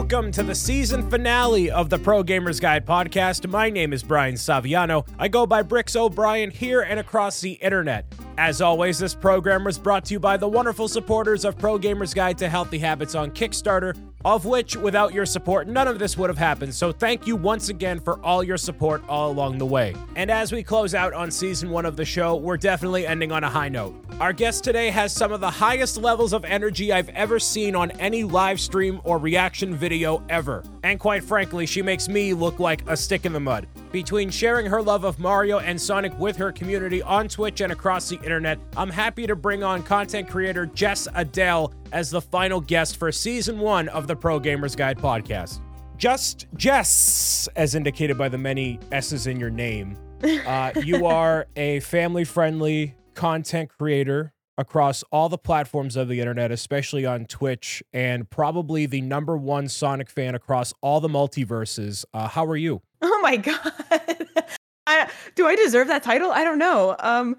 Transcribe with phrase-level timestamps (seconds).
[0.00, 3.46] welcome to the season finale of the Pro Gamers Guide podcast.
[3.46, 5.06] My name is Brian Saviano.
[5.18, 8.06] I go by Bricks O'Brien here and across the internet.
[8.40, 12.14] As always, this program was brought to you by the wonderful supporters of Pro Gamers
[12.14, 13.94] Guide to Healthy Habits on Kickstarter,
[14.24, 16.74] of which, without your support, none of this would have happened.
[16.74, 19.94] So, thank you once again for all your support all along the way.
[20.16, 23.44] And as we close out on season one of the show, we're definitely ending on
[23.44, 23.94] a high note.
[24.20, 27.90] Our guest today has some of the highest levels of energy I've ever seen on
[27.92, 30.64] any live stream or reaction video ever.
[30.82, 33.66] And quite frankly, she makes me look like a stick in the mud.
[33.92, 38.08] Between sharing her love of Mario and Sonic with her community on Twitch and across
[38.08, 42.98] the internet, I'm happy to bring on content creator Jess Adel as the final guest
[42.98, 45.60] for season one of the Pro Gamers Guide podcast.
[45.96, 49.98] Just Jess, as indicated by the many S's in your name,
[50.46, 56.52] uh, you are a family friendly content creator across all the platforms of the internet,
[56.52, 62.04] especially on Twitch, and probably the number one Sonic fan across all the multiverses.
[62.14, 62.82] Uh, how are you?
[63.02, 63.72] Oh my god.
[64.86, 66.30] I, do I deserve that title?
[66.30, 66.96] I don't know.
[66.98, 67.36] Um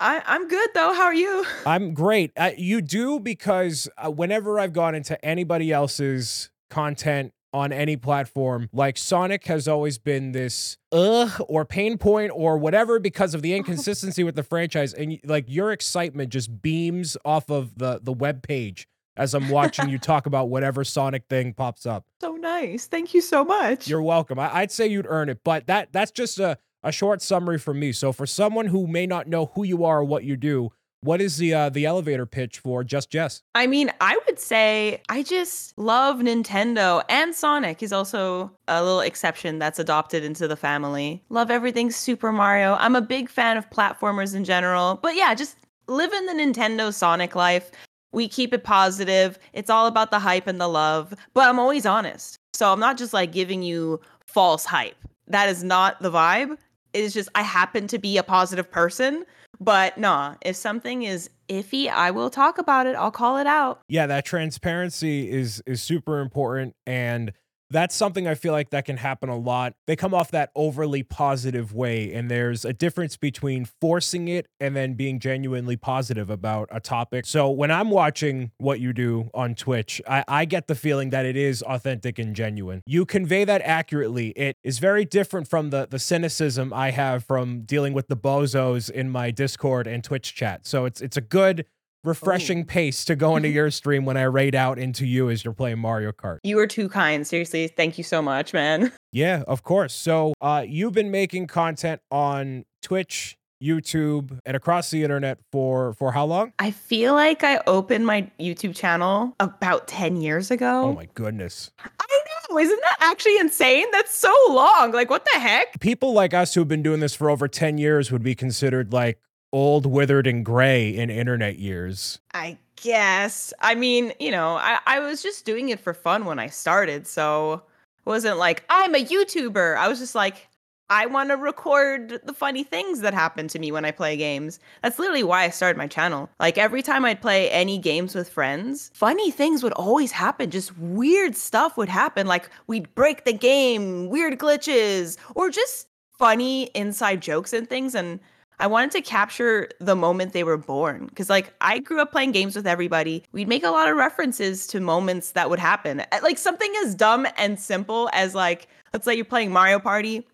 [0.00, 0.94] I, I'm good though.
[0.94, 1.44] How are you?
[1.66, 2.32] I'm great.
[2.36, 8.70] Uh, you do because uh, whenever I've gone into anybody else's content on any platform,
[8.72, 13.54] like Sonic has always been this ugh or pain point or whatever because of the
[13.54, 18.42] inconsistency with the franchise, and like your excitement just beams off of the the web
[18.42, 22.04] page as I'm watching you talk about whatever Sonic thing pops up.
[22.20, 22.86] So nice.
[22.86, 23.88] Thank you so much.
[23.88, 24.38] You're welcome.
[24.38, 27.78] I, would say you'd earn it, but that that's just a a short summary from
[27.78, 27.92] me.
[27.92, 30.70] So for someone who may not know who you are or what you do,
[31.02, 33.42] what is the uh, the elevator pitch for Just Jess?
[33.54, 39.00] I mean, I would say I just love Nintendo and Sonic is also a little
[39.00, 41.24] exception that's adopted into the family.
[41.30, 42.74] Love everything Super Mario.
[42.74, 44.98] I'm a big fan of platformers in general.
[45.02, 47.70] But yeah, just living the Nintendo Sonic life.
[48.12, 49.38] We keep it positive.
[49.52, 52.38] It's all about the hype and the love, but I'm always honest.
[52.52, 54.96] So I'm not just like giving you false hype.
[55.28, 56.56] That is not the vibe.
[56.92, 59.24] It is just I happen to be a positive person.
[59.60, 62.96] But nah, if something is iffy, I will talk about it.
[62.96, 63.80] I'll call it out.
[63.88, 67.32] Yeah, that transparency is is super important and
[67.70, 69.74] that's something I feel like that can happen a lot.
[69.86, 74.74] They come off that overly positive way, and there's a difference between forcing it and
[74.74, 77.26] then being genuinely positive about a topic.
[77.26, 81.24] So when I'm watching what you do on Twitch, I, I get the feeling that
[81.24, 82.82] it is authentic and genuine.
[82.86, 84.28] You convey that accurately.
[84.30, 88.90] It is very different from the the cynicism I have from dealing with the bozos
[88.90, 90.66] in my Discord and Twitch chat.
[90.66, 91.64] So it's it's a good
[92.04, 92.64] refreshing Ooh.
[92.64, 95.78] pace to go into your stream when I raid out into you as you're playing
[95.78, 96.38] Mario Kart.
[96.42, 97.26] You are too kind.
[97.26, 98.92] Seriously, thank you so much, man.
[99.12, 99.92] Yeah, of course.
[99.92, 106.12] So, uh, you've been making content on Twitch, YouTube, and across the internet for for
[106.12, 106.52] how long?
[106.60, 110.82] I feel like I opened my YouTube channel about 10 years ago.
[110.84, 111.72] Oh my goodness.
[111.80, 112.58] I know.
[112.58, 113.86] Isn't that actually insane?
[113.92, 114.92] That's so long.
[114.92, 115.80] Like what the heck?
[115.80, 119.18] People like us who've been doing this for over 10 years would be considered like
[119.52, 122.18] old, withered, and gray in internet years.
[122.34, 123.52] I guess.
[123.60, 127.06] I mean, you know, I, I was just doing it for fun when I started.
[127.06, 129.76] So it wasn't like, I'm a YouTuber.
[129.76, 130.48] I was just like,
[130.88, 134.58] I want to record the funny things that happen to me when I play games.
[134.82, 136.28] That's literally why I started my channel.
[136.40, 140.50] Like every time I'd play any games with friends, funny things would always happen.
[140.50, 142.26] Just weird stuff would happen.
[142.26, 145.86] Like we'd break the game, weird glitches, or just
[146.18, 147.94] funny inside jokes and things.
[147.94, 148.18] And
[148.60, 152.32] I wanted to capture the moment they were born because, like, I grew up playing
[152.32, 153.24] games with everybody.
[153.32, 156.94] We'd make a lot of references to moments that would happen, eh, like something as
[156.94, 160.26] dumb and simple as, like, let's say you're playing Mario Party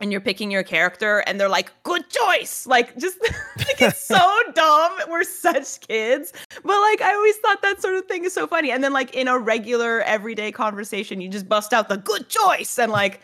[0.00, 2.66] and you're picking your character and they're like good choice!
[2.66, 3.18] Like just
[3.58, 4.18] like it's so
[4.54, 4.92] dumb.
[5.08, 6.32] We're such kids.
[6.62, 8.70] But like i always thought that sort of thing is so funny.
[8.70, 12.78] And then like in a regular everyday conversation you just bust out the good choice!
[12.78, 13.20] and like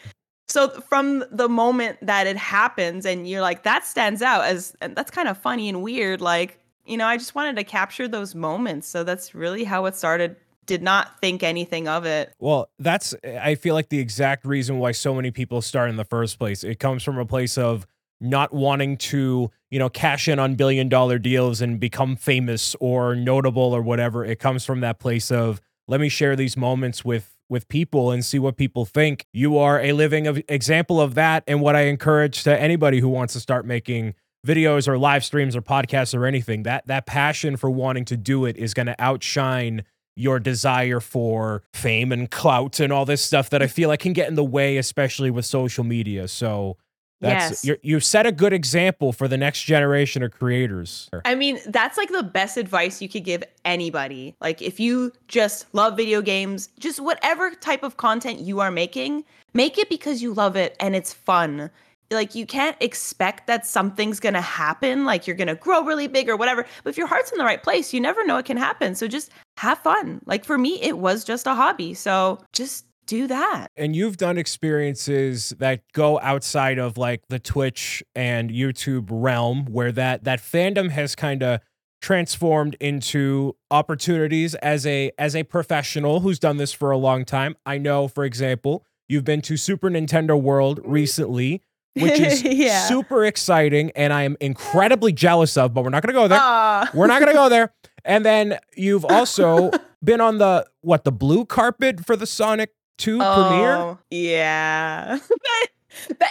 [0.49, 4.95] so from the moment that it happens and you're like that stands out as and
[4.95, 8.35] that's kind of funny and weird like you know i just wanted to capture those
[8.35, 8.87] moments.
[8.89, 10.37] So that's really how it started.
[10.67, 12.33] Did not think anything of it.
[12.39, 16.05] Well that's i feel like the exact reason why so many people start in the
[16.05, 16.65] first place.
[16.65, 17.87] It comes from a place of
[18.21, 23.15] not wanting to you know cash in on billion dollar deals and become famous or
[23.15, 24.25] notable or whatever.
[24.25, 28.25] It comes from that place of let me share these moments with with people and
[28.25, 29.27] see what people think.
[29.33, 31.45] You are a living example of that.
[31.47, 34.15] And what I encourage to anybody who wants to start making
[34.47, 38.45] videos or live streams or podcasts or anything, that that passion for wanting to do
[38.45, 39.85] it is going to outshine
[40.17, 44.15] your desire for fame and clout and all this stuff that I feel like can
[44.15, 46.27] get in the way, especially with social media.
[46.27, 46.79] So
[47.21, 47.79] That's yes.
[47.83, 51.09] you have set a good example for the next generation of creators.
[51.25, 54.35] I mean, that's like the best advice you could give anybody.
[54.41, 59.25] Like if you just love video games, just whatever type of content you are making,
[59.55, 61.71] make it because you love it and it's fun.
[62.11, 66.07] Like you can't expect that something's going to happen, like you're going to grow really
[66.07, 66.67] big or whatever.
[66.85, 68.95] But if your heart's in the right place, you never know it can happen.
[68.95, 70.21] So just have fun.
[70.27, 71.95] Like for me, it was just a hobby.
[71.95, 73.71] So just do that.
[73.77, 79.93] And you've done experiences that go outside of like the Twitch and YouTube realm where
[79.93, 81.61] that that fandom has kind of
[82.01, 87.57] transformed into opportunities as a as a professional who's done this for a long time.
[87.65, 91.63] I know for example, you've been to Super Nintendo World recently,
[91.95, 92.87] which is yeah.
[92.87, 96.41] super exciting and I am incredibly jealous of, but we're not going to go there.
[96.41, 96.87] Uh.
[96.93, 97.73] We're not going to go there.
[98.09, 99.73] And then you've also
[100.05, 103.99] been on the what the blue carpet for the Sonic two oh, premiere?
[104.11, 105.19] Yeah.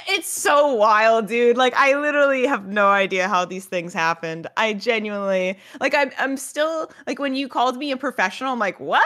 [0.07, 1.57] it's so wild, dude.
[1.57, 4.47] Like I literally have no idea how these things happened.
[4.57, 8.79] I genuinely like I'm I'm still like when you called me a professional, I'm like,
[8.79, 9.05] what?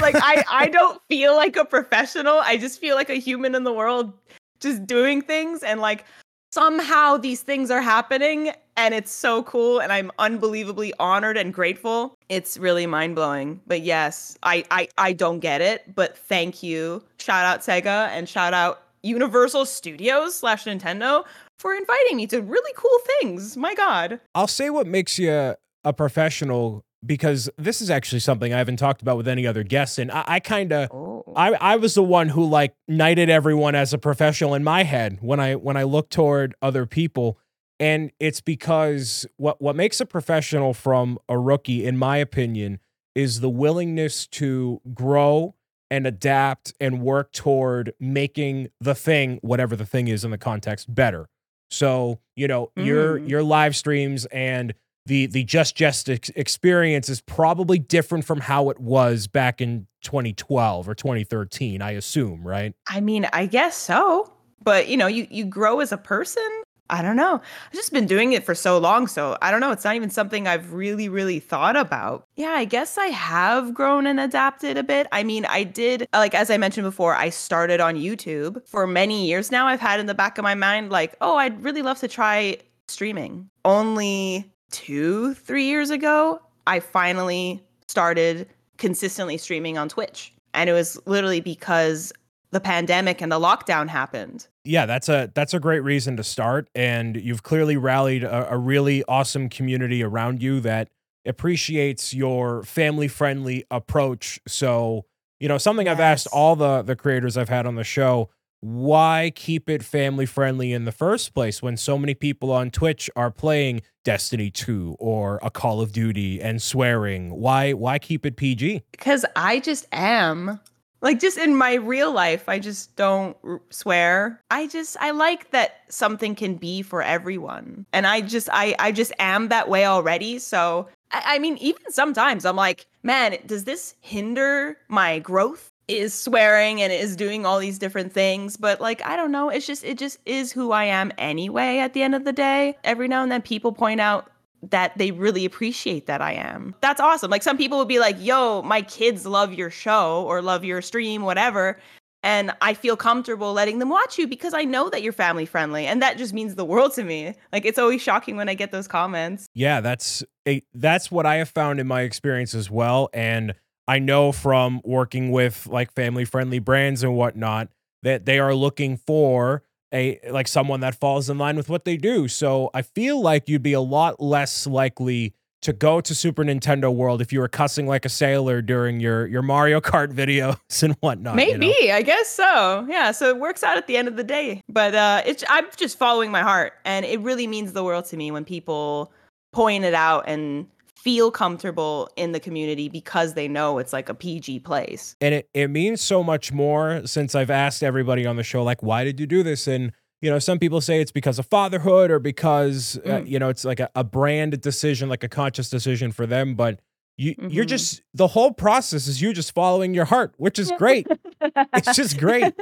[0.00, 2.38] Like I I don't feel like a professional.
[2.38, 4.12] I just feel like a human in the world
[4.60, 6.04] just doing things and like
[6.52, 12.14] somehow these things are happening and it's so cool and i'm unbelievably honored and grateful
[12.28, 17.44] it's really mind-blowing but yes I, I i don't get it but thank you shout
[17.44, 21.24] out sega and shout out universal studios slash nintendo
[21.58, 25.92] for inviting me to really cool things my god i'll say what makes you a
[25.92, 29.98] professional because this is actually something I haven't talked about with any other guests.
[29.98, 31.24] And I, I kind of, oh.
[31.36, 35.18] I, I was the one who like knighted everyone as a professional in my head
[35.20, 37.38] when I when I look toward other people.
[37.78, 42.80] And it's because what what makes a professional from a rookie, in my opinion,
[43.14, 45.54] is the willingness to grow
[45.90, 50.92] and adapt and work toward making the thing, whatever the thing is in the context,
[50.92, 51.28] better.
[51.70, 52.84] So, you know, mm.
[52.86, 54.74] your your live streams and
[55.06, 59.86] the the just just ex- experience is probably different from how it was back in
[60.02, 64.32] 2012 or 2013 i assume right i mean i guess so
[64.62, 66.46] but you know you you grow as a person
[66.90, 67.40] i don't know.
[67.66, 69.72] I've just been doing it for so long so i don't know.
[69.72, 72.26] It's not even something i've really really thought about.
[72.36, 75.06] Yeah i guess i have grown and adapted a bit.
[75.12, 78.66] I mean i did like as i mentioned before i started on youtube.
[78.66, 81.62] For many years now i've had in the back of my mind like oh i'd
[81.62, 82.58] really love to try
[82.88, 83.48] streaming.
[83.64, 88.48] Only two, three years ago, I finally started
[88.78, 90.32] consistently streaming on Twitch.
[90.54, 92.12] And it was literally because
[92.50, 94.46] the pandemic and the lockdown happened.
[94.66, 96.68] Yeah, that's a that's a great reason to start.
[96.74, 100.88] And you've clearly rallied a, a really awesome community around you that
[101.24, 104.38] appreciates your family friendly approach.
[104.46, 105.06] So,
[105.40, 105.94] you know, something yes.
[105.94, 108.30] I've asked all the the creators I've had on the show
[108.60, 113.10] why keep it family friendly in the first place when so many people on Twitch
[113.14, 117.38] are playing Destiny 2 or a Call of Duty and swearing?
[117.38, 118.82] Why why keep it PG?
[118.98, 120.60] Cuz I just am.
[121.06, 123.36] Like just in my real life, I just don't
[123.70, 124.42] swear.
[124.50, 127.86] I just I like that something can be for everyone.
[127.92, 131.80] And I just I I just am that way already, so I, I mean even
[131.90, 135.70] sometimes I'm like, man, does this hinder my growth?
[135.88, 139.68] is swearing and is doing all these different things but like i don't know it's
[139.68, 143.06] just it just is who i am anyway at the end of the day every
[143.06, 144.32] now and then people point out
[144.62, 146.74] that they really appreciate that i am.
[146.80, 147.30] That's awesome.
[147.30, 150.82] Like some people would be like yo my kids love your show or love your
[150.82, 151.78] stream whatever.
[152.22, 155.86] And i feel comfortable letting them watch you because i know that you're family friendly
[155.86, 157.34] and that just means the world to me.
[157.52, 159.46] Like it's always shocking when i get those comments.
[159.54, 163.08] Yeah that's a, that's what i have found in my experience as well.
[163.12, 163.54] And
[163.88, 167.68] I know from working with like family friendly brands and whatnot
[168.02, 169.62] that they are looking for
[169.92, 172.28] a like someone that falls in line with what they do.
[172.28, 176.94] So I feel like you'd be a lot less likely to go to Super Nintendo
[176.94, 180.94] World if you were cussing like a sailor during your your Mario Kart videos and
[181.00, 181.36] whatnot.
[181.36, 181.94] Maybe, you know?
[181.94, 182.86] I guess so.
[182.88, 184.62] Yeah, so it works out at the end of the day.
[184.68, 188.16] But uh it's I'm just following my heart and it really means the world to
[188.16, 189.12] me when people
[189.52, 190.66] point it out and
[191.06, 195.14] feel comfortable in the community because they know it's like a PG place.
[195.20, 198.82] And it, it means so much more since I've asked everybody on the show, like,
[198.82, 199.68] why did you do this?
[199.68, 203.20] And, you know, some people say it's because of fatherhood or because, uh, mm.
[203.20, 206.56] uh, you know, it's like a, a brand decision, like a conscious decision for them.
[206.56, 206.80] But
[207.16, 207.50] you, mm-hmm.
[207.50, 211.06] you're just, the whole process is you just following your heart, which is great.
[211.40, 212.52] it's just great.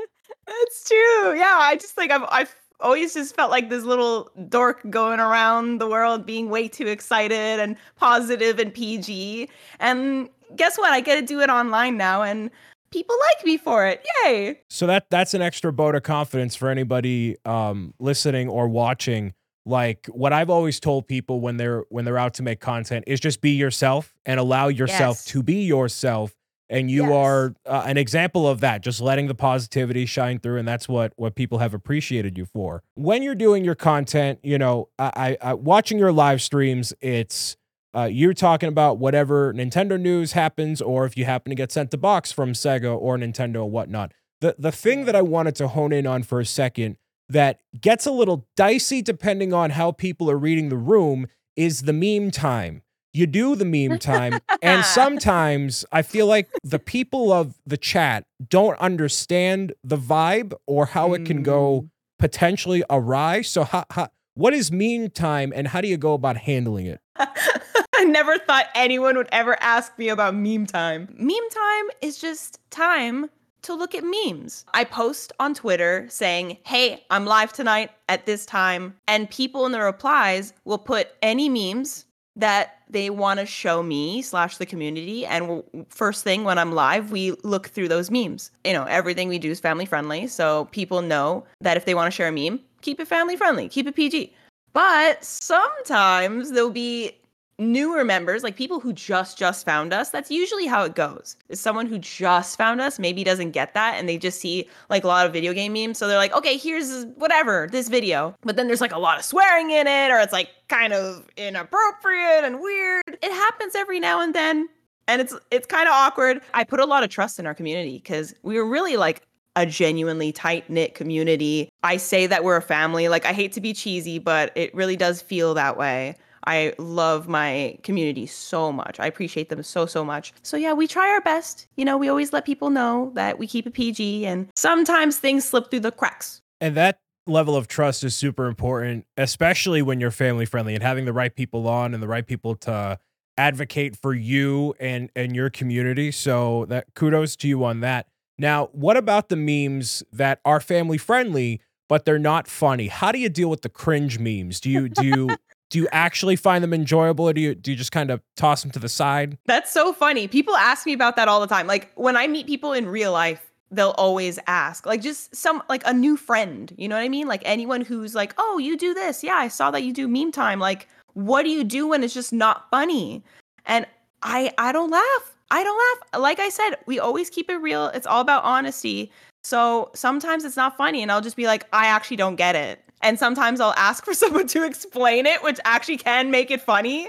[0.47, 1.35] That's true.
[1.35, 1.57] Yeah.
[1.61, 5.89] I just like, I've, I've, always just felt like this little dork going around the
[5.89, 9.49] world being way too excited and positive and PG.
[9.81, 10.93] And guess what?
[10.93, 12.51] I get to do it online now and
[12.93, 14.07] people like me for it.
[14.25, 14.61] Yay.
[14.71, 19.35] So that that's an extra vote of confidence for anybody um, listening or watching.
[19.67, 23.19] Like what I've always told people when they're when they're out to make content is
[23.19, 25.25] just be yourself and allow yourself Yes.
[25.25, 26.35] to be yourself.
[26.75, 27.13] And you Yes.
[27.13, 31.13] are uh, an example of that, just letting the positivity shine through, and that's what
[31.17, 32.83] what people have appreciated you for.
[32.95, 37.57] When you're doing your content, you know, I, I, I watching your live streams, it's
[37.97, 41.95] uh, you're talking about whatever Nintendo news happens, or if you happen to get sent
[41.95, 44.13] a box from Sega or Nintendo or whatnot.
[44.41, 46.97] The the thing that I wanted to hone in on for a second
[47.29, 51.93] that gets a little dicey depending on how people are reading the room is the
[51.93, 52.83] meme time.
[53.15, 58.25] You do the meme time, and sometimes I feel like the people of the chat
[58.49, 61.89] don't understand the vibe or how it can go mm.
[62.19, 63.43] potentially awry.
[63.43, 67.01] So, how, how, what is meme time, and how do you go about handling it?
[67.17, 71.09] I never thought anyone would ever ask me about meme time.
[71.17, 73.31] Meme time is just time
[73.63, 74.67] to look at memes.
[74.75, 78.95] I post on Twitter saying, hey, I'm live tonight at this time.
[79.09, 82.04] And people in the replies will put any memes
[82.37, 87.11] that they want to show me slash the community and first thing when i'm live
[87.11, 88.51] we look through those memes.
[88.65, 92.13] You know everything we do is family friendly so people know that if they want
[92.13, 94.33] to share a meme keep it family friendly keep it pg
[94.73, 97.13] but sometimes there'll be
[97.59, 100.11] newer members, like people who just just found us.
[100.11, 101.37] That's usually how it goes.
[101.49, 105.05] Is someone who just found us maybe doesn't get that and they just see like
[105.05, 105.99] a lot of video game memes.
[105.99, 109.25] So they're like, okay, here's whatever this video, but then there's like a lot of
[109.25, 113.03] swearing in it, or it's like kind of inappropriate and weird.
[113.07, 114.69] It happens every now and then,
[115.09, 116.41] and it's it's kind of awkward.
[116.55, 119.23] I put a lot of trust in our community because we were really like
[119.57, 121.69] a genuinely tight knit community.
[121.83, 123.09] I say that we're a family.
[123.09, 126.17] Like, I hate to be cheesy, but it really does feel that way.
[126.47, 129.01] I love my community so much.
[129.01, 130.33] I appreciate them so, so much.
[130.43, 131.67] So, yeah, we try our best.
[131.77, 135.45] You know, we always let people know that we keep a PG, and sometimes things
[135.45, 136.41] slip through the cracks.
[136.61, 141.05] And that level of trust is super important, especially when you're family friendly and having
[141.05, 142.99] the right people on and the right people to
[143.37, 146.13] advocate for you and and your community.
[146.13, 148.07] So that kudos to you on that.
[148.39, 152.89] Now, what about the memes that are family friendly but they're not funny?
[152.89, 154.61] How do you deal with the cringe memes?
[154.61, 155.37] Do you do you
[155.71, 158.63] do you actually find them enjoyable or do you do you just kind of toss
[158.63, 159.39] them to the side?
[159.47, 160.29] That's so funny.
[160.29, 161.67] People ask me about that all the time.
[161.67, 165.83] Like, when I meet people in real life, they'll always ask, like, just some, like,
[165.85, 166.73] a new friend.
[166.79, 167.27] You know what I mean?
[167.27, 169.25] Like, anyone who's like, oh, you do this.
[169.25, 170.61] Yeah, I saw that you do meme time.
[170.61, 173.25] Like, what do you do when it's just not funny?
[173.67, 173.87] And
[174.23, 175.37] I, I don't laugh.
[175.51, 176.21] I don't laugh.
[176.21, 177.89] Like I said, we always keep it real.
[177.89, 179.11] It's all about honesty.
[179.43, 182.84] So sometimes it's not funny, and I'll just be like, I actually don't get it.
[183.03, 187.09] And sometimes I'll ask for someone to explain it, which actually can make it funny.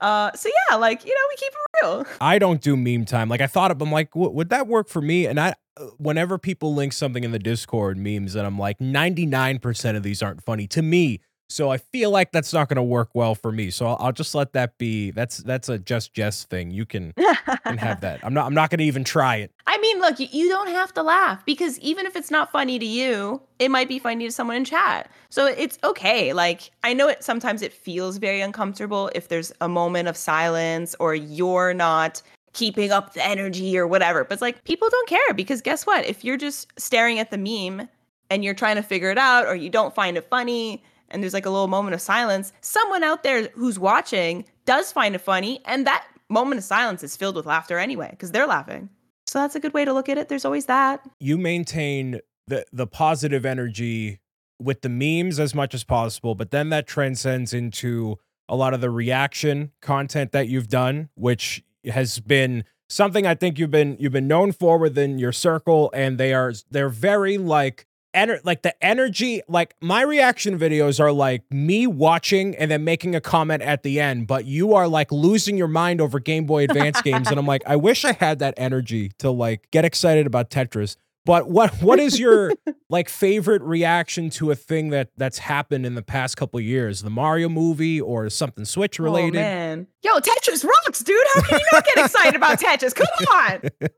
[0.00, 2.06] Uh, so yeah, like you know, we keep it real.
[2.20, 3.28] I don't do meme time.
[3.28, 5.26] Like I thought of, I'm like, "W- would that work for me?
[5.26, 9.96] And I, uh, whenever people link something in the Discord memes, and I'm like, 99%
[9.96, 11.20] of these aren't funny to me.
[11.52, 13.70] So I feel like that's not going to work well for me.
[13.70, 15.10] So I'll, I'll just let that be.
[15.10, 16.70] That's that's a just Jess thing.
[16.70, 17.12] You can
[17.66, 18.20] can have that.
[18.24, 19.52] I'm not I'm not going to even try it.
[19.66, 22.86] I mean, look, you don't have to laugh because even if it's not funny to
[22.86, 25.10] you, it might be funny to someone in chat.
[25.28, 26.32] So it's okay.
[26.32, 30.96] Like, I know it sometimes it feels very uncomfortable if there's a moment of silence
[31.00, 32.22] or you're not
[32.54, 34.24] keeping up the energy or whatever.
[34.24, 36.06] But it's like people don't care because guess what?
[36.06, 37.88] If you're just staring at the meme
[38.30, 40.82] and you're trying to figure it out or you don't find it funny
[41.12, 45.14] and there's like a little moment of silence, someone out there who's watching does find
[45.14, 48.88] it funny and that moment of silence is filled with laughter anyway because they're laughing.
[49.26, 50.28] So that's a good way to look at it.
[50.28, 51.08] There's always that.
[51.20, 54.20] You maintain the the positive energy
[54.60, 58.80] with the memes as much as possible, but then that transcends into a lot of
[58.80, 64.12] the reaction content that you've done, which has been something I think you've been you've
[64.12, 68.84] been known for within your circle, and they are they're very like ener- like the
[68.84, 73.82] energy like my reaction videos are like me watching and then making a comment at
[73.82, 77.38] the end but you are like losing your mind over game boy advance games and
[77.38, 81.48] i'm like i wish i had that energy to like get excited about tetris but
[81.48, 82.52] what what is your
[82.90, 87.02] like favorite reaction to a thing that that's happened in the past couple of years
[87.02, 89.86] the mario movie or something switch Oh related man.
[90.02, 91.16] Yo, Tetris rocks, dude.
[91.34, 92.92] How can you not get excited about Tetris?
[92.92, 93.88] Come on.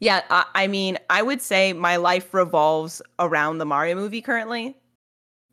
[0.00, 4.76] Yeah, I, I mean, I would say my life revolves around the Mario movie currently.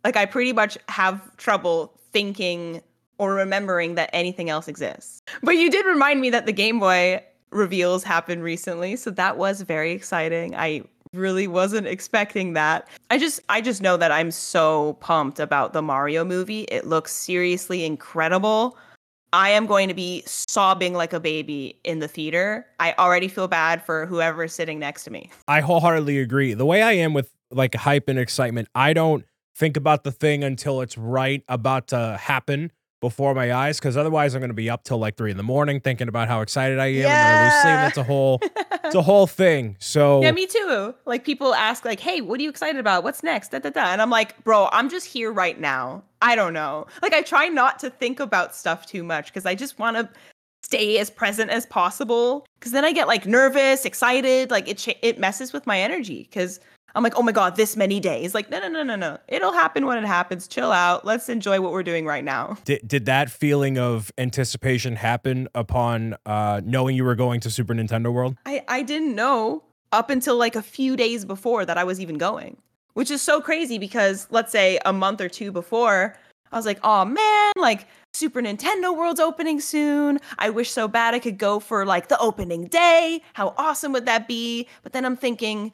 [0.04, 2.82] Like, I pretty much have trouble thinking
[3.18, 5.22] or remembering that anything else exists.
[5.44, 9.62] But you did remind me that the Game Boy reveals happened recently, so that was
[9.62, 10.56] very exciting.
[10.56, 12.88] I really wasn't expecting that.
[13.10, 16.62] I just I just know that I'm so pumped about the Mario movie.
[16.63, 18.77] It looks seriously incredible.
[19.34, 22.66] I am going to be sobbing like a baby in the theater.
[22.80, 25.30] I already feel bad for whoever is sitting next to me.
[25.48, 26.54] I wholeheartedly agree.
[26.54, 30.44] The way I am with like hype and excitement, I don't think about the thing
[30.44, 34.70] until it's right about to happen before my eyes because otherwise I'm going to be
[34.70, 37.08] up till like three in the morning thinking about how excited I am yeah.
[37.08, 37.74] and then I lose sleep.
[37.74, 38.39] That's a whole,
[38.86, 39.75] it's a whole thing.
[39.80, 40.96] So yeah, me too.
[41.06, 43.04] Like people ask like, "Hey, what are you excited about?
[43.04, 43.86] What's next?" Da, da, da.
[43.92, 46.04] And I'm like, "Bro, I'm just here right now.
[46.22, 49.54] I don't know." Like I try not to think about stuff too much because I
[49.54, 50.10] just want to
[50.63, 54.98] stay as present as possible because then I get like nervous, excited, like it ch-
[55.01, 56.60] it messes with my energy because
[56.98, 58.34] I'm like, oh my God, this many days.
[58.34, 59.20] Like, no, no, no, no, no.
[59.27, 60.48] It'll happen when it happens.
[60.48, 61.06] Chill out.
[61.06, 62.58] Let's enjoy what we're doing right now.
[62.66, 67.75] Did, did that feeling of anticipation happen upon uh, knowing you were going to Super
[67.75, 68.36] Nintendo World?
[68.48, 69.62] I, I didn't know
[69.92, 72.58] up until like a few days before that I was even going,
[72.96, 76.18] which is so crazy because let's say a month or two before,
[76.51, 77.86] I was like, oh man, like
[78.16, 80.18] Super Nintendo World's opening soon.
[80.39, 83.22] I wish so bad I could go for like the opening day.
[83.34, 84.68] How awesome would that be?
[84.82, 85.74] But then I'm thinking,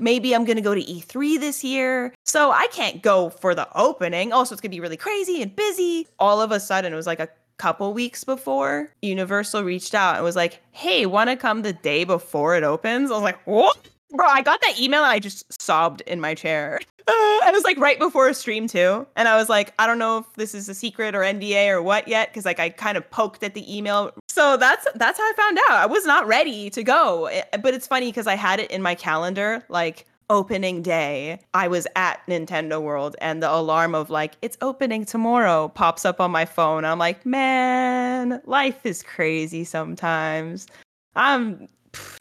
[0.00, 2.14] maybe I'm going to go to E3 this year.
[2.24, 4.32] So I can't go for the opening.
[4.32, 6.08] Also, it's going to be really crazy and busy.
[6.18, 7.28] All of a sudden, it was like a
[7.58, 12.04] couple weeks before Universal reached out and was like, hey, want to come the day
[12.04, 13.10] before it opens?
[13.10, 13.89] I was like, what?
[14.12, 16.80] Bro, I got that email and I just sobbed in my chair.
[17.08, 19.04] Uh, and it was like right before a stream too.
[19.16, 21.82] And I was like, I don't know if this is a secret or NDA or
[21.82, 24.12] what yet, because like I kind of poked at the email.
[24.28, 25.78] So that's that's how I found out.
[25.78, 27.26] I was not ready to go.
[27.26, 31.68] It, but it's funny because I had it in my calendar, like opening day, I
[31.68, 36.30] was at Nintendo World and the alarm of like, it's opening tomorrow pops up on
[36.30, 36.84] my phone.
[36.84, 40.68] I'm like, man, life is crazy sometimes.
[41.16, 41.66] I'm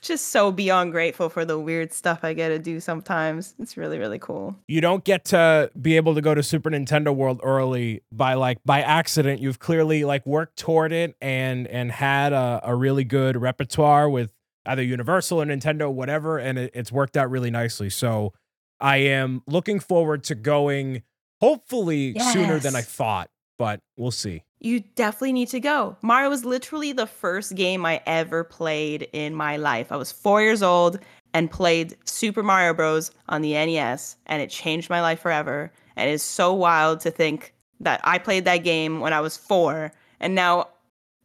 [0.02, 3.56] just so beyond grateful for the weird stuff I get to do sometimes.
[3.60, 4.56] It's really, really cool.
[4.68, 8.60] You don't get to be able to go to Super Nintendo World early by like
[8.66, 9.42] by accident.
[9.42, 14.34] You've clearly like worked toward it and and had a, a really good repertoire with
[14.66, 17.90] either Universal or Nintendo, whatever, and it, it's worked out really nicely.
[17.90, 18.34] So
[18.80, 21.04] I am looking forward to going
[21.42, 22.34] hopefully yes.
[22.34, 25.96] sooner than I thought, but we'll see you definitely need to go.
[26.02, 29.92] Mario was literally the first game I ever played in my life.
[29.92, 31.00] I was four years old
[31.34, 33.12] and played Super Mario Bros.
[33.30, 35.72] on the NES, and it changed my life forever.
[35.96, 39.94] And it's so wild to think that I played that game when I was four,
[40.20, 40.68] and now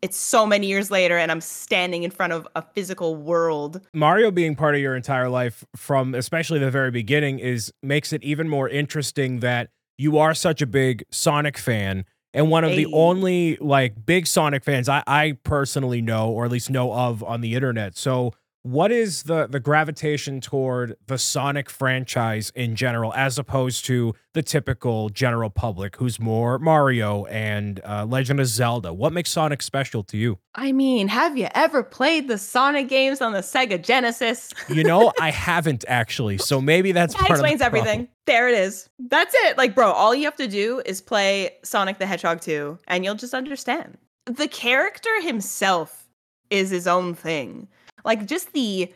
[0.03, 3.81] it's so many years later, and I'm standing in front of a physical world.
[3.95, 8.23] Mario being part of your entire life from especially the very beginning is makes it
[8.23, 12.85] even more interesting that you are such a big Sonic fan and one of hey.
[12.85, 17.23] the only like big Sonic fans I, I personally know, or at least know of
[17.23, 17.97] on the internet.
[17.97, 24.15] So what is the the gravitation toward the Sonic franchise in general, as opposed to
[24.33, 28.93] the typical general public who's more Mario and uh, Legend of Zelda?
[28.95, 30.39] What makes Sonic special to you?
[30.55, 34.55] I mean, have you ever played the Sonic games on the Sega Genesis?
[34.71, 36.39] you know, I haven't actually.
[36.39, 38.09] So maybe that's that explains everything.
[38.25, 38.89] There it is.
[38.99, 39.59] That's it.
[39.59, 43.15] Like, bro, all you have to do is play Sonic the Hedgehog 2, and you'll
[43.15, 43.99] just understand.
[44.25, 46.09] The character himself
[46.49, 47.69] is his own thing
[48.05, 48.93] like just the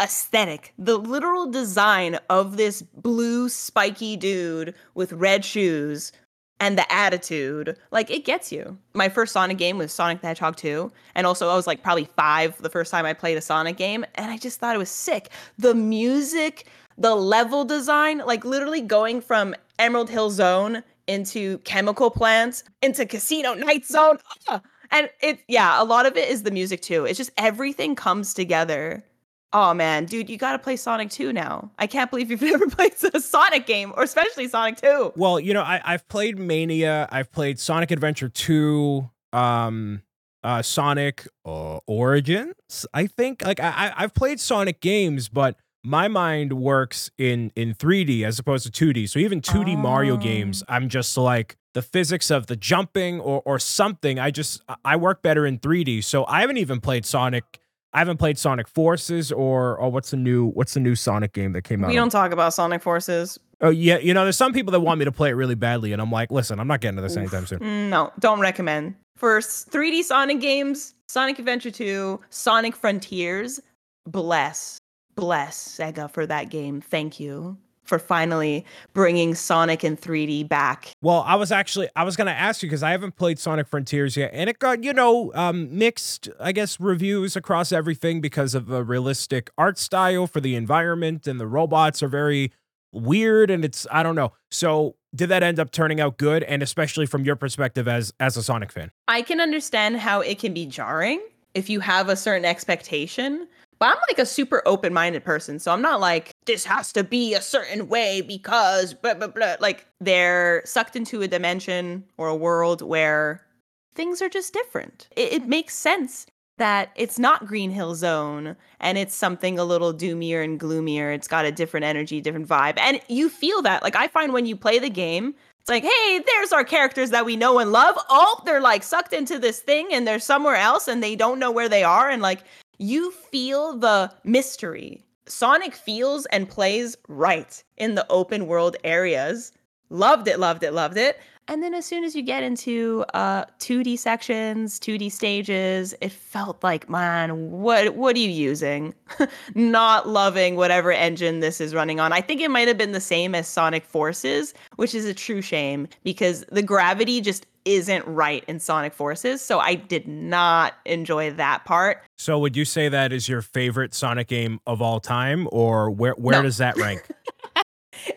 [0.00, 6.12] aesthetic, the literal design of this blue spiky dude with red shoes
[6.60, 8.78] and the attitude, like it gets you.
[8.94, 10.92] My first Sonic game was Sonic the Hedgehog 2.
[11.14, 14.04] And also, I was like probably five the first time I played a Sonic game.
[14.16, 15.30] And I just thought it was sick.
[15.58, 16.66] The music,
[16.98, 23.54] the level design, like literally going from Emerald Hill Zone into Chemical Plants into Casino
[23.54, 24.18] Night Zone.
[24.48, 24.60] Ah!
[24.90, 27.04] And it yeah a lot of it is the music too.
[27.04, 29.04] It's just everything comes together.
[29.52, 30.04] Oh man.
[30.04, 31.70] Dude you gotta play sonic 2 now.
[31.78, 35.54] I can't believe you've never played a sonic game or especially sonic 2 well you
[35.54, 37.08] know I, i've played mania.
[37.10, 40.02] I've played sonic adventure 2 um
[40.42, 43.44] uh sonic uh, origins i think.
[43.44, 48.72] Like I, i've played sonic games but my mind works in in 3d as opposed
[48.72, 49.76] to 2d so even 2d oh.
[49.76, 54.18] mario games i'm just like the physics of the jumping or or something.
[54.18, 56.04] I just I work better in 3D.
[56.04, 57.60] So I haven't even played Sonic.
[57.92, 61.52] I haven't played Sonic Forces or or what's the new what's the new Sonic game
[61.52, 61.88] that came out?
[61.88, 63.38] We don't talk about Sonic Forces.
[63.60, 65.92] Oh yeah, you know, there's some people that want me to play it really badly,
[65.92, 67.90] and I'm like, listen, I'm not getting to this anytime soon.
[67.90, 68.94] No, don't recommend.
[69.16, 73.60] For 3D Sonic games, Sonic Adventure 2, Sonic Frontiers,
[74.06, 74.78] bless,
[75.14, 76.80] bless Sega for that game.
[76.80, 80.92] Thank you for finally bringing Sonic in 3D back.
[81.02, 83.68] Well, I was actually I was going to ask you because I haven't played Sonic
[83.68, 88.54] Frontiers yet, and it got you know um, mixed, I guess, reviews across everything because
[88.54, 92.52] of a realistic art style for the environment, and the robots are very
[92.92, 94.32] weird, and it's I don't know.
[94.50, 96.42] So did that end up turning out good?
[96.44, 100.38] And especially from your perspective as as a Sonic fan, I can understand how it
[100.38, 101.20] can be jarring
[101.54, 103.48] if you have a certain expectation.
[103.78, 105.58] But I'm like a super open minded person.
[105.58, 109.54] So I'm not like, this has to be a certain way because blah, blah, blah.
[109.60, 113.46] Like they're sucked into a dimension or a world where
[113.94, 115.06] things are just different.
[115.14, 116.26] It, it makes sense
[116.58, 121.12] that it's not Green Hill Zone and it's something a little doomier and gloomier.
[121.12, 122.78] It's got a different energy, different vibe.
[122.78, 123.84] And you feel that.
[123.84, 127.24] Like I find when you play the game, it's like, hey, there's our characters that
[127.24, 127.94] we know and love.
[128.08, 131.52] Oh, they're like sucked into this thing and they're somewhere else and they don't know
[131.52, 132.10] where they are.
[132.10, 132.42] And like
[132.78, 135.04] you feel the mystery.
[135.30, 139.52] Sonic feels and plays right in the open world areas.
[139.88, 141.18] Loved it, loved it, loved it.
[141.50, 146.62] And then as soon as you get into uh 2D sections, 2D stages, it felt
[146.62, 148.94] like, man, what what are you using?
[149.56, 152.12] Not loving whatever engine this is running on.
[152.12, 155.42] I think it might have been the same as Sonic Forces, which is a true
[155.42, 159.42] shame because the gravity just isn't right in Sonic Forces.
[159.42, 162.02] So I did not enjoy that part.
[162.16, 166.12] So would you say that is your favorite Sonic game of all time, or where
[166.12, 166.42] where No.
[166.42, 167.02] does that rank?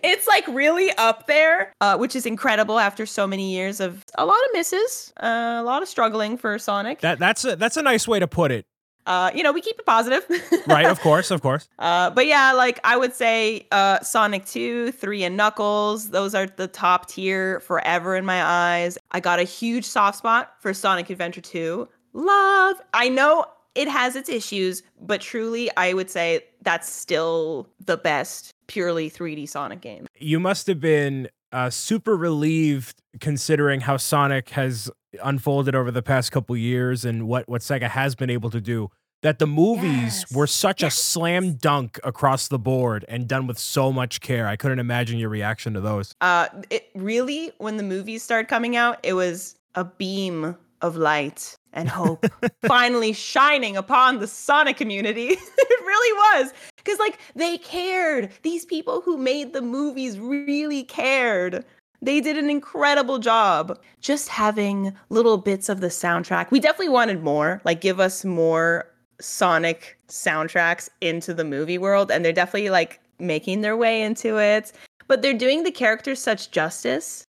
[0.03, 4.25] It's like really up there, uh, which is incredible after so many years of a
[4.25, 7.01] lot of misses, uh, a lot of struggling for Sonic.
[7.01, 8.65] that that's a that's a nice way to put it.
[9.05, 10.25] uh, you know, we keep it positive.
[10.67, 11.67] Right, of course, of course.
[11.77, 16.47] Uh, but yeah, like I would say uh, Sonic 2, 3, and Knuckles, those are
[16.47, 18.97] the top tier forever in my eyes.
[19.11, 21.87] I got a huge soft spot for Sonic Adventure 2.
[22.13, 22.77] Love.
[22.93, 28.51] I know it has its issues, but truly, I would say that's still the best
[28.67, 30.07] purely 3D Sonic game.
[30.19, 34.89] You must have been uh, super relieved considering how Sonic has
[35.23, 38.89] unfolded over the past couple years and what what Sega has been able to do.
[39.21, 40.31] That the movies Yes.
[40.33, 44.47] were such a slam dunk across the board and done with so much care.
[44.47, 46.13] I couldn't imagine your reaction to those.
[46.19, 51.55] Uh, it really, when the movies started coming out, it was a beam of light
[51.73, 52.25] and hope
[52.65, 55.27] finally shining upon the Sonic community.
[55.57, 56.53] it really was.
[56.77, 58.29] Because, like, they cared.
[58.43, 61.65] These people who made the movies really cared.
[62.01, 66.51] They did an incredible job just having little bits of the soundtrack.
[66.51, 72.11] We definitely wanted more, like, give us more Sonic soundtracks into the movie world.
[72.11, 74.73] And they're definitely, like, making their way into it
[75.07, 77.23] but they're doing the characters such justice.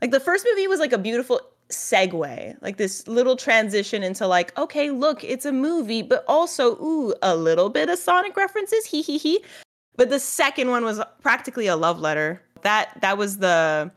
[0.00, 4.56] Like the first movie was like a beautiful segue, like this little transition into like,
[4.58, 9.02] okay, look, it's a movie, but also ooh, a little bit of Sonic references, hee
[9.02, 9.44] hee hee.
[9.96, 12.42] But the second one was practically a love letter.
[12.62, 13.90] That that was the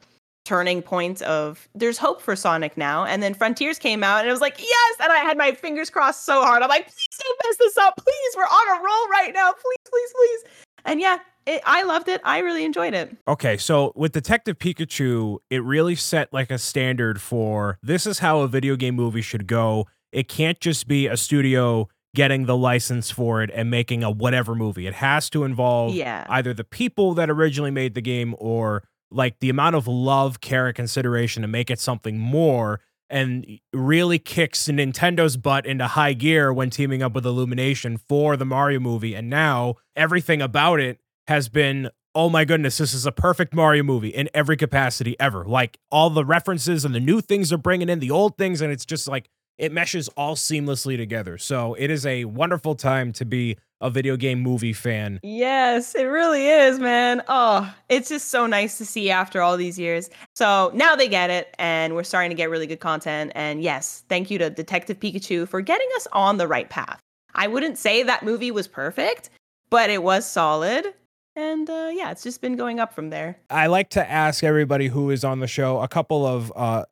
[0.46, 3.06] turning point of there's hope for Sonic now.
[3.06, 5.90] And then Frontiers came out and it was like, yes, and I had my fingers
[5.90, 6.62] crossed so hard.
[6.62, 7.96] I'm like, please don't mess this up.
[7.98, 9.52] Please, we're on a roll right now.
[9.52, 10.44] Please, please, please.
[10.86, 12.22] And yeah, it, I loved it.
[12.24, 13.16] I really enjoyed it.
[13.28, 18.40] Okay, so with Detective Pikachu, it really set like a standard for this is how
[18.42, 19.88] a video game movie should go.
[20.12, 24.54] It can't just be a studio getting the license for it and making a whatever
[24.54, 24.86] movie.
[24.86, 26.26] It has to involve Yeah.
[26.30, 30.68] either the people that originally made the game or like the amount of love, care,
[30.68, 32.80] and consideration to make it something more
[33.10, 38.46] and really kicks Nintendo's butt into high gear when teaming up with Illumination for the
[38.46, 39.14] Mario movie.
[39.14, 43.84] And now everything about it has been, oh my goodness, this is a perfect Mario
[43.84, 45.46] movie in every capacity ever.
[45.46, 48.72] Like all the references and the new things are bringing in the old things, and
[48.72, 51.38] it's just like it meshes all seamlessly together.
[51.38, 55.20] So it is a wonderful time to be a video game movie fan.
[55.24, 57.22] Yes, it really is, man.
[57.28, 60.10] Oh, it's just so nice to see after all these years.
[60.36, 63.34] So now they get it, and we're starting to get really good content.
[63.36, 67.00] And yes, thank you to Detective Pikachu for getting us on the right path.
[67.36, 69.30] I wouldn't say that movie was perfect,
[69.70, 70.94] but it was solid.
[71.36, 73.38] And uh, yeah, it's just been going up from there.
[73.50, 76.86] I like to ask everybody who is on the show a couple of uh,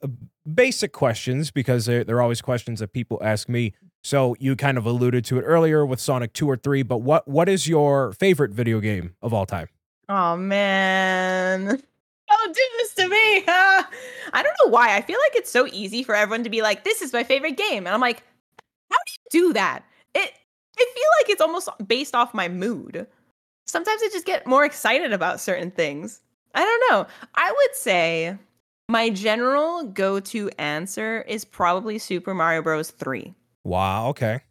[0.51, 3.73] basic questions because they're, they're always questions that people ask me.
[4.03, 7.27] So you kind of alluded to it earlier with Sonic 2 or 3, but what
[7.27, 9.67] what is your favorite video game of all time?
[10.09, 11.67] Oh man.
[11.67, 13.43] Don't do this to me.
[13.47, 13.85] I
[14.33, 14.95] don't know why.
[14.95, 17.57] I feel like it's so easy for everyone to be like, this is my favorite
[17.57, 17.85] game.
[17.85, 18.23] And I'm like,
[18.89, 19.83] how do you do that?
[20.15, 20.31] It
[20.79, 23.05] I feel like it's almost based off my mood.
[23.65, 26.21] Sometimes I just get more excited about certain things.
[26.53, 27.07] I don't know.
[27.35, 28.37] I would say
[28.89, 32.91] my general go-to answer is probably Super Mario Bros.
[32.91, 33.33] 3.
[33.63, 34.41] Wow, okay.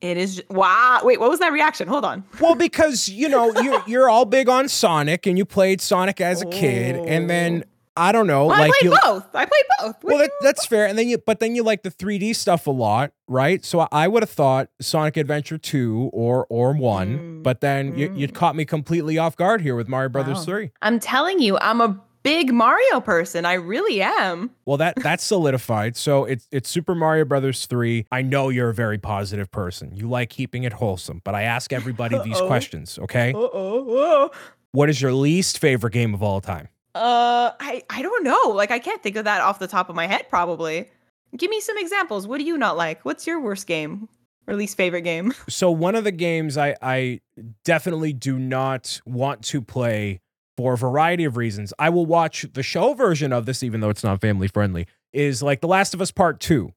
[0.00, 1.00] It is wow.
[1.02, 1.88] Wait, what was that reaction?
[1.88, 2.24] Hold on.
[2.40, 6.42] Well, because you know you're you're all big on Sonic, and you played Sonic as
[6.42, 7.70] a kid, and then oh.
[7.96, 8.98] I don't know, Well, like I played you.
[9.02, 9.26] both.
[9.34, 9.96] I played both.
[10.04, 12.70] Well, that, that's fair, and then you, but then you like the 3D stuff a
[12.70, 13.64] lot, right?
[13.64, 17.96] So I- I would have thought Sonic Adventure 2 or or one, Mm, but then
[17.96, 18.34] you you mm.
[18.34, 20.44] caught me completely off guard here with Mario Brothers Wow.
[20.44, 20.70] 3.
[20.82, 23.44] I'm telling you, I'm a big Mario person.
[23.46, 24.50] I really am.
[24.64, 25.96] Well, that that's solidified.
[25.96, 28.06] So it's it's Super Mario Brothers 3.
[28.12, 29.92] I know you're a very positive person.
[29.94, 32.46] You like keeping it wholesome, but I ask everybody these Uh-oh.
[32.48, 33.32] questions, okay?
[33.32, 34.30] Uh-oh.
[34.72, 36.68] What is your least favorite game of all time?
[36.96, 38.50] Uh, I I don't know.
[38.54, 40.26] Like I can't think of that off the top of my head.
[40.28, 40.88] Probably.
[41.36, 42.26] Give me some examples.
[42.26, 43.04] What do you not like?
[43.04, 44.08] What's your worst game
[44.46, 45.34] or least favorite game?
[45.48, 47.20] So one of the games I I
[47.64, 50.20] definitely do not want to play
[50.56, 51.74] for a variety of reasons.
[51.78, 54.86] I will watch the show version of this even though it's not family friendly.
[55.12, 56.72] Is like The Last of Us Part 2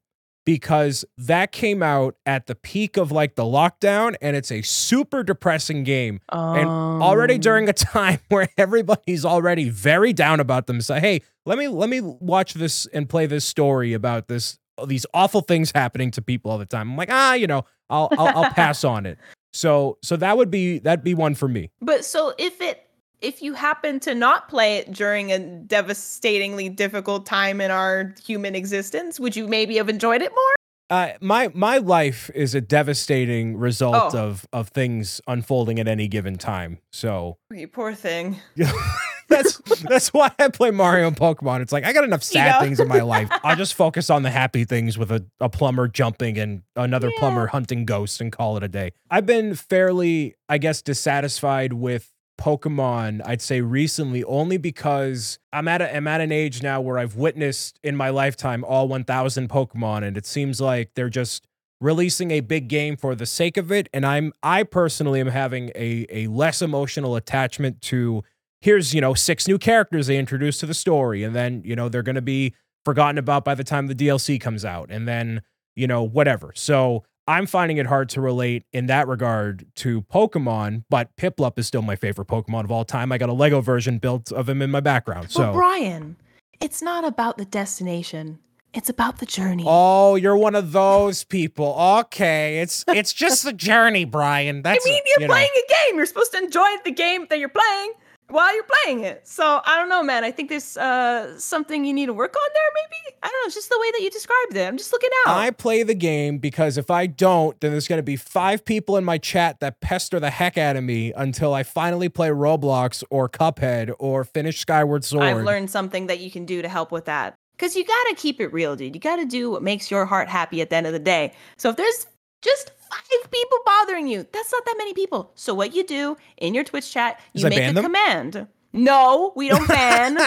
[0.49, 5.21] because that came out at the peak of like the lockdown and it's a super
[5.21, 6.19] depressing game.
[6.31, 11.21] And already Um, during a time where everybody's already very down about them say hey
[11.45, 14.57] let me let me watch this and play this story about this
[14.87, 16.89] these awful things happening to people all the time.
[16.89, 19.19] I'm like ah you know i'll i'll, I'll pass on it.
[19.53, 21.69] So so that would be that'd be one for me.
[21.79, 22.88] But so if it
[23.21, 28.55] if you happen to not play it during a devastatingly difficult time in our human
[28.55, 30.55] existence, would you maybe have enjoyed it more?
[30.91, 34.19] uh, my my life is a devastating result Oh.
[34.19, 38.37] of of things unfolding at any given time so You poor thing.
[39.29, 41.61] that's that's why I play Mario and Pokemon.
[41.61, 42.61] It's like I got enough sad know?
[42.65, 43.29] things in my life.
[43.43, 47.19] I'll just focus on the happy things with a, a plumber jumping and another Yeah.
[47.19, 48.93] plumber hunting ghosts and call it a day.
[49.11, 55.81] I've been fairly, I guess, dissatisfied with Pokemon, I'd say recently, only because I'm at
[55.81, 60.03] a, I'm at an age now where I've witnessed in my lifetime all 1,000 Pokemon,
[60.03, 61.45] and it seems like they're just
[61.81, 63.89] releasing a big game for the sake of it.
[63.93, 68.23] And I'm I personally am having a a less emotional attachment to
[68.61, 71.89] here's you know six new characters they introduced to the story and then you know
[71.89, 75.41] they're going to be forgotten about by the time the DLC comes out and then
[75.75, 80.83] you know whatever so I'm finding it hard to relate in that regard to Pokemon
[80.89, 83.99] but Piplup is still my favorite Pokemon of all time I got a Lego version
[83.99, 86.17] built of him in my background so Brian,
[86.59, 88.39] it's not about the destination.
[88.71, 89.63] It's about the journey.
[89.65, 91.75] Oh, you're one of those people.
[91.99, 94.59] Okay, it's it's just the journey, Brian.
[94.59, 95.33] I That's mean, you're you know.
[95.33, 95.97] playing a game.
[95.97, 97.93] You're supposed to enjoy the game that you're playing
[98.29, 99.27] while you're playing it.
[99.27, 100.23] So I don't know, man.
[100.23, 102.63] I think there's uh, something you need to work on there.
[102.75, 103.45] Maybe I don't know.
[103.47, 104.67] It's just the way that you described it.
[104.67, 105.37] I'm just looking out.
[105.37, 108.97] I play the game because if I don't, then there's going to be five people
[108.97, 113.03] in my chat that pester the heck out of me until I finally play Roblox
[113.09, 115.23] or Cuphead or finish Skyward Sword.
[115.23, 117.35] I've learned something that you can do to help with that.
[117.57, 118.95] Because you got to keep it real, dude.
[118.95, 121.33] You got to do what makes your heart happy at the end of the day.
[121.57, 122.07] So if there's
[122.41, 125.31] just five people bothering you, that's not that many people.
[125.35, 127.83] So what you do in your Twitch chat, you make a them?
[127.83, 128.47] command.
[128.73, 130.17] No, we don't ban.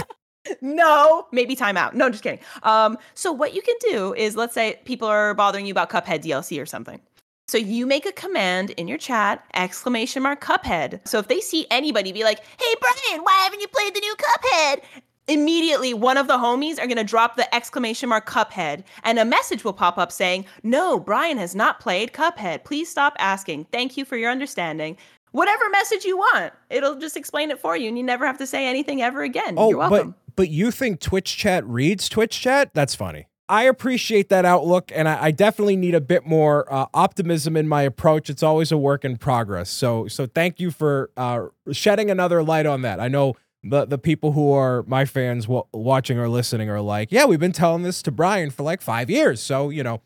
[0.60, 1.94] no, maybe timeout.
[1.94, 2.40] No, just kidding.
[2.62, 6.22] Um, so what you can do is let's say people are bothering you about Cuphead
[6.22, 7.00] DLC or something.
[7.48, 11.06] So you make a command in your chat, exclamation mark Cuphead.
[11.06, 14.16] So if they see anybody be like, hey Brian, why haven't you played the new
[14.16, 14.82] Cuphead?
[15.28, 19.64] Immediately, one of the homies are gonna drop the exclamation mark Cuphead, and a message
[19.64, 22.62] will pop up saying, No, Brian has not played Cuphead.
[22.64, 23.66] Please stop asking.
[23.72, 24.96] Thank you for your understanding.
[25.32, 28.46] Whatever message you want, it'll just explain it for you, and you never have to
[28.46, 29.54] say anything ever again.
[29.58, 30.10] oh, You're welcome.
[30.10, 32.70] but but you think Twitch chat reads Twitch chat?
[32.72, 33.26] That's funny.
[33.48, 37.68] I appreciate that outlook, and I, I definitely need a bit more uh, optimism in
[37.68, 38.28] my approach.
[38.28, 39.70] It's always a work in progress.
[39.70, 43.00] So so thank you for uh, shedding another light on that.
[43.00, 43.34] I know
[43.70, 47.40] the the people who are my fans w- watching or listening are like, yeah, we've
[47.40, 49.40] been telling this to Brian for like five years.
[49.40, 50.02] So you know,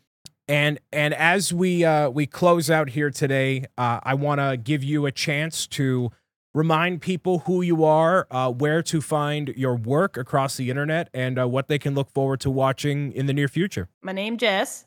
[0.47, 4.83] and and as we uh, we close out here today, uh, I want to give
[4.83, 6.11] you a chance to
[6.53, 11.39] remind people who you are, uh, where to find your work across the internet, and
[11.39, 13.87] uh, what they can look forward to watching in the near future.
[14.01, 14.85] My name Jess.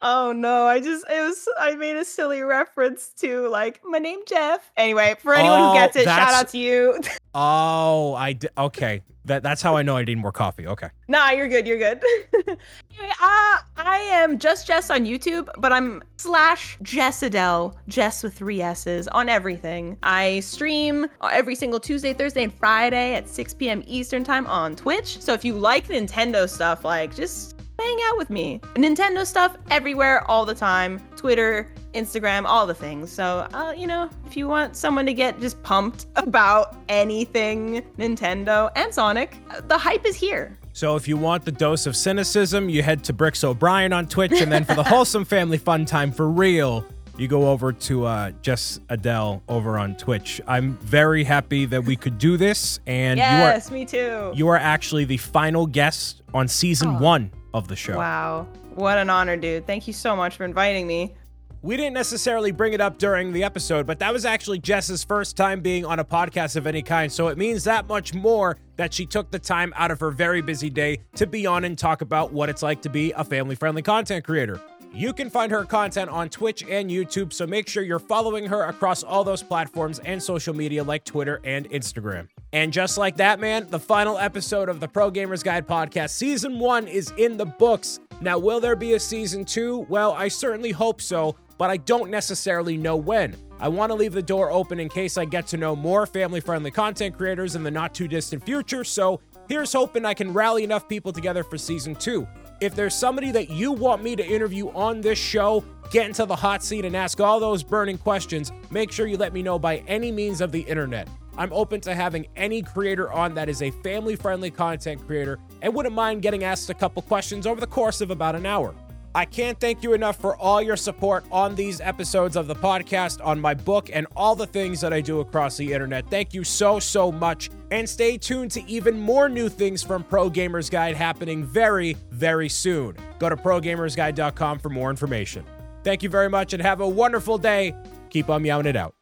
[0.00, 4.20] Oh no, I just it was I made a silly reference to like my name
[4.26, 4.70] Jeff.
[4.76, 7.00] Anyway, for anyone Oh, who gets it, shout out to you.
[7.34, 9.02] Oh, I d- okay.
[9.26, 10.66] That that's how I know I need more coffee.
[10.66, 10.88] Okay.
[11.06, 12.02] nah, you're good, you're good.
[12.34, 18.34] anyway, uh, I am just Jess on YouTube, but I'm slash Jess Adel, Jess with
[18.34, 19.98] three S's on everything.
[20.02, 23.84] I stream every single Tuesday, Thursday, and Friday at 6 p.m.
[23.86, 25.20] Eastern time on Twitch.
[25.20, 28.60] So if you like Nintendo stuff, like just hang out with me.
[28.74, 31.00] Nintendo stuff everywhere, all the time.
[31.16, 33.10] Twitter, Instagram, all the things.
[33.10, 38.70] So, uh, you know, if you want someone to get just pumped about anything Nintendo
[38.76, 39.36] and Sonic,
[39.68, 40.58] the hype is here.
[40.72, 44.40] So if you want the dose of cynicism, you head to Bricks O'Brien on Twitch,
[44.40, 46.84] and then for the wholesome family fun time for real,
[47.16, 50.40] you go over to uh, Jess Adel over on Twitch.
[50.46, 53.96] I'm very happy that we could do this, and yes, me too.
[53.96, 56.98] you are you are actually the final guest on season Oh.
[57.00, 57.96] one of the show.
[57.96, 58.46] Wow.
[58.74, 59.66] What an honor, dude.
[59.66, 61.14] Thank you so much for inviting me.
[61.60, 65.36] We didn't necessarily bring it up during the episode, but that was actually Jess's first
[65.36, 68.94] time being on a podcast of any kind, so it means that much more that
[68.94, 72.00] she took the time out of her very busy day to be on and talk
[72.00, 74.60] about what it's like to be a family friendly content creator.
[74.92, 78.64] You can find her content on Twitch and YouTube, so make sure you're following her
[78.64, 82.28] across all those platforms and social media like Twitter and Instagram.
[82.52, 86.58] And just like that, man, the final episode of the Pro Gamers Guide podcast, season
[86.58, 88.00] one, is in the books.
[88.20, 89.86] Now, will there be a season two?
[89.88, 93.36] Well, I certainly hope so, but I don't necessarily know when.
[93.60, 96.40] I want to leave the door open in case I get to know more family
[96.40, 100.64] friendly content creators in the not too distant future, so here's hoping I can rally
[100.64, 102.26] enough people together for season two.
[102.60, 106.34] If there's somebody that you want me to interview on this show, get into the
[106.34, 109.76] hot seat and ask all those burning questions, make sure you let me know by
[109.86, 111.08] any means of the internet.
[111.36, 115.72] I'm open to having any creator on that is a family friendly content creator and
[115.72, 118.74] wouldn't mind getting asked a couple questions over the course of about an hour.
[119.14, 123.24] I can't thank you enough for all your support on these episodes of the podcast,
[123.24, 126.08] on my book, and all the things that I do across the internet.
[126.10, 127.50] Thank you so, so much.
[127.70, 132.48] And stay tuned to even more new things from Pro Gamers Guide happening very, very
[132.48, 132.96] soon.
[133.18, 135.44] Go to ProGamersGuide.com for more information.
[135.84, 137.74] Thank you very much and have a wonderful day.
[138.10, 138.97] Keep on meowing it out.